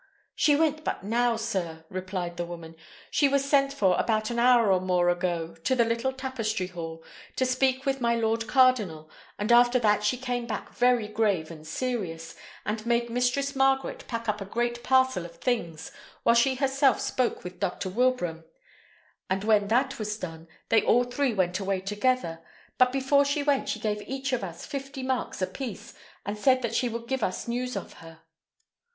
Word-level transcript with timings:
"She 0.33 0.55
went 0.55 0.83
but 0.83 1.03
now, 1.03 1.35
sir," 1.35 1.85
replied 1.87 2.35
the 2.37 2.43
woman. 2.45 2.75
"She 3.11 3.29
was 3.29 3.45
sent 3.47 3.71
for 3.71 3.95
about 3.99 4.31
an 4.31 4.39
hour 4.39 4.71
or 4.71 4.81
more 4.81 5.09
ago 5.09 5.53
to 5.63 5.75
the 5.75 5.85
little 5.85 6.11
tapestry 6.11 6.65
hall, 6.65 7.03
to 7.35 7.45
speak 7.45 7.85
with 7.85 8.01
my 8.01 8.15
lord 8.15 8.47
cardinal; 8.47 9.11
and 9.37 9.51
after 9.51 9.77
that 9.77 10.03
she 10.03 10.17
came 10.17 10.47
back 10.47 10.73
very 10.73 11.07
grave 11.07 11.51
and 11.51 11.67
serious, 11.67 12.35
and 12.65 12.83
made 12.83 13.11
Mistress 13.11 13.55
Margaret 13.55 14.05
pack 14.07 14.27
up 14.27 14.41
a 14.41 14.45
great 14.45 14.81
parcel 14.83 15.23
of 15.23 15.35
things, 15.35 15.91
while 16.23 16.33
she 16.33 16.55
herself 16.55 16.99
spoke 16.99 17.43
with 17.43 17.59
Dr. 17.59 17.87
Wilbraham; 17.87 18.43
and 19.29 19.43
when 19.43 19.67
that 19.67 19.99
was 19.99 20.17
done, 20.17 20.47
they 20.69 20.81
all 20.81 21.03
three 21.03 21.35
went 21.35 21.59
away 21.59 21.79
together; 21.79 22.39
but 22.79 22.91
before 22.91 23.23
she 23.23 23.43
went 23.43 23.69
she 23.69 23.79
gave 23.79 24.01
each 24.07 24.33
of 24.33 24.43
us 24.43 24.65
fifty 24.65 25.03
marks 25.03 25.43
a 25.43 25.45
piece, 25.45 25.93
and 26.25 26.39
said 26.39 26.63
that 26.63 26.73
she 26.73 26.89
would 26.89 27.07
give 27.07 27.21
us 27.21 27.47
news 27.47 27.75
of 27.75 27.93
her." 28.01 28.21